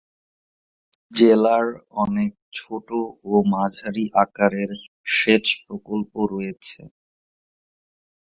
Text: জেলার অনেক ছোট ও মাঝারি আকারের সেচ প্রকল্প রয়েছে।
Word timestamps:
জেলার 1.11 1.65
অনেক 2.03 2.31
ছোট 2.53 2.87
ও 3.25 3.43
মাঝারি 3.53 4.05
আকারের 4.23 4.71
সেচ 5.13 5.45
প্রকল্প 5.63 6.13
রয়েছে। 6.31 6.81